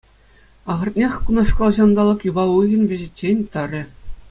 [0.75, 3.83] Ахӑртнех, кунашкал ҫанталӑк юпа уйӑхӗн вӗҫӗччен тӑрӗ.